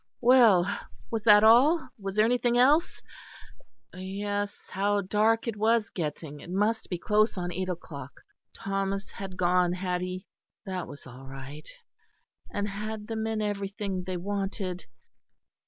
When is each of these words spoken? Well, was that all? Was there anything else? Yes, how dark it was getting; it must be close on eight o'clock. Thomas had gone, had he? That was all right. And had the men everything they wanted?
Well, 0.21 0.65
was 1.11 1.21
that 1.25 1.43
all? 1.43 1.89
Was 1.99 2.15
there 2.15 2.25
anything 2.25 2.57
else? 2.57 3.03
Yes, 3.93 4.67
how 4.71 5.01
dark 5.01 5.47
it 5.47 5.55
was 5.55 5.91
getting; 5.91 6.39
it 6.39 6.49
must 6.49 6.89
be 6.89 6.97
close 6.97 7.37
on 7.37 7.53
eight 7.53 7.69
o'clock. 7.69 8.21
Thomas 8.51 9.11
had 9.11 9.37
gone, 9.37 9.73
had 9.73 10.01
he? 10.01 10.25
That 10.65 10.87
was 10.87 11.05
all 11.05 11.27
right. 11.27 11.69
And 12.51 12.67
had 12.67 13.05
the 13.09 13.15
men 13.15 13.43
everything 13.43 14.01
they 14.05 14.17
wanted? 14.17 14.87